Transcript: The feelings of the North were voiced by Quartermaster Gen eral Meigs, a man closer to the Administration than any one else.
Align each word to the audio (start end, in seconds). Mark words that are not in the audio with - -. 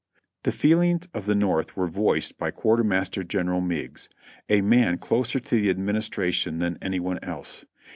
The 0.41 0.51
feelings 0.51 1.07
of 1.13 1.27
the 1.27 1.35
North 1.35 1.77
were 1.77 1.85
voiced 1.85 2.39
by 2.39 2.49
Quartermaster 2.49 3.23
Gen 3.23 3.45
eral 3.45 3.63
Meigs, 3.63 4.09
a 4.49 4.61
man 4.61 4.97
closer 4.97 5.39
to 5.39 5.55
the 5.61 5.69
Administration 5.69 6.57
than 6.57 6.79
any 6.81 6.99
one 6.99 7.19
else. 7.21 7.65